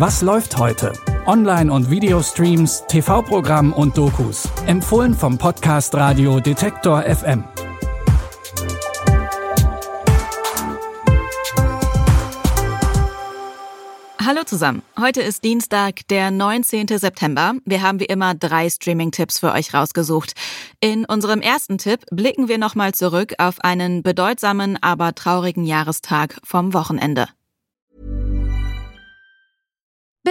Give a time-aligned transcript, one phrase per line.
[0.00, 0.94] Was läuft heute?
[1.26, 4.48] Online- und Videostreams, TV-Programm und Dokus.
[4.64, 7.44] Empfohlen vom Podcast Radio Detektor FM.
[14.24, 14.80] Hallo zusammen.
[14.98, 16.86] Heute ist Dienstag, der 19.
[16.88, 17.56] September.
[17.66, 20.32] Wir haben wie immer drei Streaming-Tipps für euch rausgesucht.
[20.80, 26.72] In unserem ersten Tipp blicken wir nochmal zurück auf einen bedeutsamen, aber traurigen Jahrestag vom
[26.72, 27.28] Wochenende.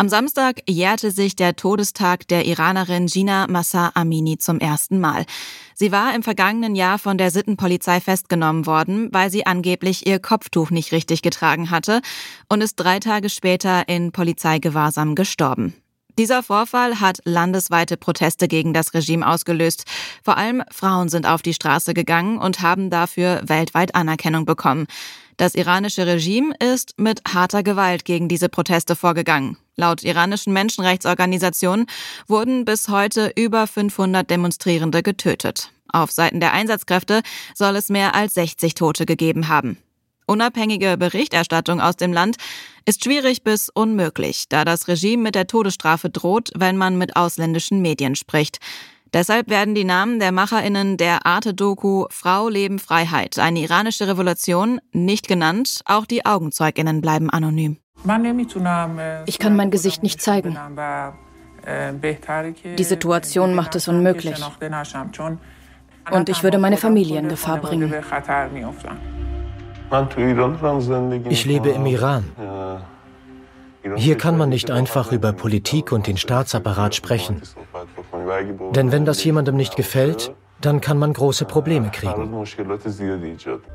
[0.00, 5.26] Am Samstag jährte sich der Todestag der Iranerin Gina Massa Amini zum ersten Mal.
[5.74, 10.70] Sie war im vergangenen Jahr von der Sittenpolizei festgenommen worden, weil sie angeblich ihr Kopftuch
[10.70, 12.00] nicht richtig getragen hatte
[12.48, 15.74] und ist drei Tage später in Polizeigewahrsam gestorben.
[16.16, 19.82] Dieser Vorfall hat landesweite Proteste gegen das Regime ausgelöst.
[20.22, 24.86] Vor allem Frauen sind auf die Straße gegangen und haben dafür weltweit Anerkennung bekommen.
[25.38, 29.56] Das iranische Regime ist mit harter Gewalt gegen diese Proteste vorgegangen.
[29.78, 31.86] Laut iranischen Menschenrechtsorganisationen
[32.26, 35.70] wurden bis heute über 500 Demonstrierende getötet.
[35.90, 37.22] Auf Seiten der Einsatzkräfte
[37.54, 39.78] soll es mehr als 60 Tote gegeben haben.
[40.26, 42.36] Unabhängige Berichterstattung aus dem Land
[42.86, 47.80] ist schwierig bis unmöglich, da das Regime mit der Todesstrafe droht, wenn man mit ausländischen
[47.80, 48.58] Medien spricht.
[49.12, 55.28] Deshalb werden die Namen der MacherInnen der Arte-Doku Frau, Leben, Freiheit, eine iranische Revolution, nicht
[55.28, 55.82] genannt.
[55.86, 57.78] Auch die AugenzeugInnen bleiben anonym.
[59.26, 60.56] Ich kann mein Gesicht nicht zeigen.
[62.78, 64.40] Die Situation macht es unmöglich.
[66.10, 67.92] Und ich würde meine Familie in Gefahr bringen.
[71.28, 72.24] Ich lebe im Iran.
[73.96, 77.42] Hier kann man nicht einfach über Politik und den Staatsapparat sprechen.
[78.74, 82.44] Denn wenn das jemandem nicht gefällt, dann kann man große Probleme kriegen.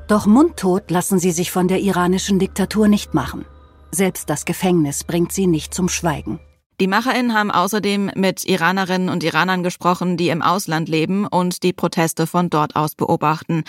[0.07, 3.45] Doch mundtot lassen sie sich von der iranischen Diktatur nicht machen.
[3.93, 6.39] Selbst das Gefängnis bringt sie nicht zum Schweigen.
[6.79, 11.73] Die MacherInnen haben außerdem mit Iranerinnen und Iranern gesprochen, die im Ausland leben und die
[11.73, 13.63] Proteste von dort aus beobachten.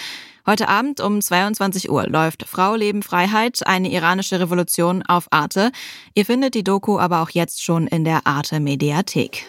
[0.47, 5.71] Heute Abend um 22 Uhr läuft Frau Leben Freiheit, eine iranische Revolution auf Arte.
[6.15, 9.45] Ihr findet die Doku aber auch jetzt schon in der Arte Mediathek.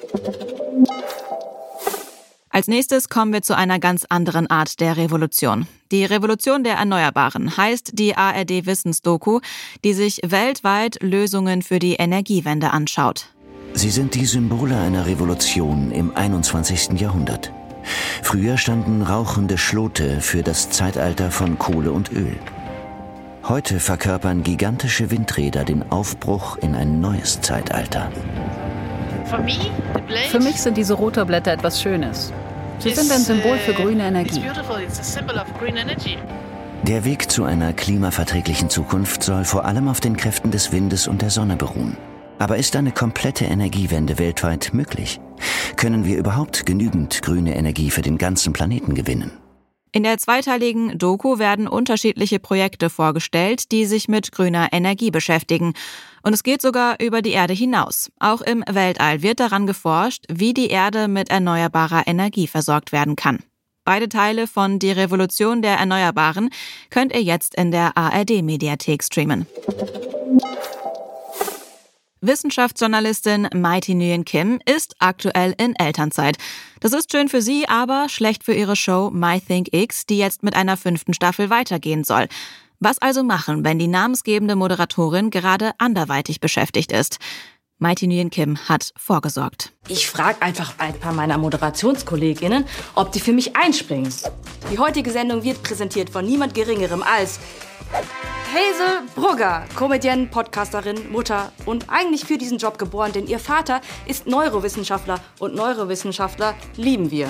[2.56, 5.68] Als nächstes kommen wir zu einer ganz anderen Art der Revolution.
[5.92, 9.42] Die Revolution der Erneuerbaren heißt die ARD Wissensdoku,
[9.84, 13.26] die sich weltweit Lösungen für die Energiewende anschaut.
[13.74, 16.98] Sie sind die Symbole einer Revolution im 21.
[16.98, 17.52] Jahrhundert.
[18.24, 22.38] Früher standen rauchende Schlote für das Zeitalter von Kohle und Öl.
[23.44, 28.10] Heute verkörpern gigantische Windräder den Aufbruch in ein neues Zeitalter.
[30.30, 32.32] Für mich sind diese Rotorblätter etwas Schönes.
[32.80, 34.42] Sie sind ein Symbol für grüne Energie.
[36.84, 41.22] Der Weg zu einer klimaverträglichen Zukunft soll vor allem auf den Kräften des Windes und
[41.22, 41.98] der Sonne beruhen.
[42.38, 45.20] Aber ist eine komplette Energiewende weltweit möglich?
[45.78, 49.32] Können wir überhaupt genügend grüne Energie für den ganzen Planeten gewinnen?
[49.96, 55.74] In der zweiteiligen Doku werden unterschiedliche Projekte vorgestellt, die sich mit grüner Energie beschäftigen.
[56.22, 58.12] Und es geht sogar über die Erde hinaus.
[58.20, 63.40] Auch im Weltall wird daran geforscht, wie die Erde mit erneuerbarer Energie versorgt werden kann.
[63.86, 66.50] Beide Teile von Die Revolution der Erneuerbaren
[66.90, 69.48] könnt ihr jetzt in der ARD-Mediathek streamen.
[72.28, 76.38] Wissenschaftsjournalistin Mighty Nguyen Kim ist aktuell in Elternzeit.
[76.80, 80.42] Das ist schön für sie, aber schlecht für ihre Show My Think X, die jetzt
[80.42, 82.28] mit einer fünften Staffel weitergehen soll.
[82.80, 87.20] Was also machen, wenn die namensgebende Moderatorin gerade anderweitig beschäftigt ist?
[87.78, 89.74] Mighty Nguyen Kim hat vorgesorgt.
[89.88, 94.12] Ich frage einfach ein paar meiner Moderationskolleginnen, ob die für mich einspringen.
[94.72, 97.40] Die heutige Sendung wird präsentiert von niemand Geringerem als
[98.56, 104.28] Hazel Brugger, Comedienne, Podcasterin, Mutter und eigentlich für diesen Job geboren, denn ihr Vater ist
[104.28, 107.28] Neurowissenschaftler und Neurowissenschaftler lieben wir.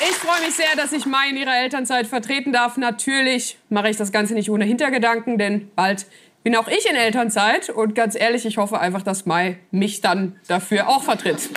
[0.00, 2.76] Ich freue mich sehr, dass ich Mai in ihrer Elternzeit vertreten darf.
[2.76, 6.06] Natürlich mache ich das Ganze nicht ohne Hintergedanken, denn bald
[6.44, 7.68] bin auch ich in Elternzeit.
[7.68, 11.50] Und ganz ehrlich, ich hoffe einfach, dass Mai mich dann dafür auch vertritt.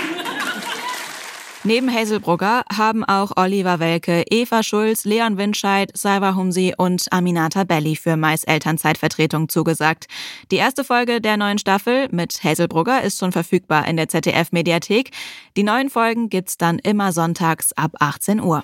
[1.65, 7.63] Neben Hazel Brugger haben auch Oliver Welke, Eva Schulz, Leon Windscheid, Salva Humsi und Aminata
[7.63, 10.06] Belli für Mais Elternzeitvertretung zugesagt.
[10.51, 15.09] Die erste Folge der neuen Staffel mit Hazel Brugger ist schon verfügbar in der ZDF-Mediathek.
[15.57, 18.63] Die neuen Folgen gibt's dann immer sonntags ab 18 Uhr.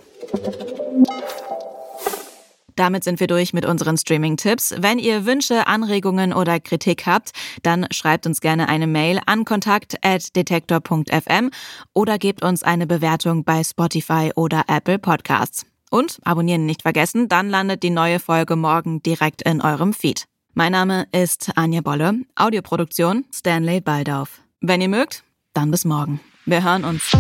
[2.76, 4.76] Damit sind wir durch mit unseren Streaming-Tipps.
[4.78, 7.32] Wenn ihr Wünsche, Anregungen oder Kritik habt,
[7.64, 11.52] dann schreibt uns gerne eine Mail an kontakt.detektor.fm
[11.94, 15.66] oder gebt uns eine Bewertung bei Spotify oder Apple Podcasts.
[15.90, 20.24] Und abonnieren nicht vergessen, dann landet die neue Folge morgen direkt in eurem Feed.
[20.54, 24.42] Mein Name ist Anja Bolle, Audioproduktion Stanley Baldauf.
[24.62, 25.24] Wenn ihr mögt,
[25.54, 26.20] dann bis morgen.
[26.46, 27.12] Wir hören uns.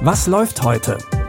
[0.00, 0.98] Was läuft heute?